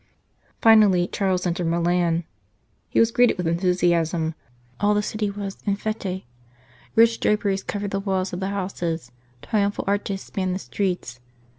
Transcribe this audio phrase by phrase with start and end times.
[0.63, 2.23] Finally Charles entered Milan.
[2.89, 4.33] He was greeted with enthusiasm;
[4.79, 6.25] all the city was en f&e;
[6.95, 9.11] rich draperies covered the walls of the houses,
[9.43, 11.19] triumphal arches spanned the streets.